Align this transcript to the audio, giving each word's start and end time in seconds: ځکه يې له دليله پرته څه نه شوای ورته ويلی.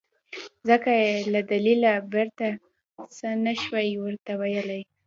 ځکه 0.69 0.89
يې 1.01 1.11
له 1.33 1.41
دليله 1.51 1.91
پرته 2.11 2.47
څه 3.17 3.27
نه 3.45 3.53
شوای 3.61 3.89
ورته 4.03 4.31
ويلی. 4.41 4.81